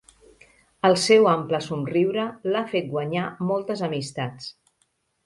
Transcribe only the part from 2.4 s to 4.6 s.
l'ha fet guanyar moltes amistats.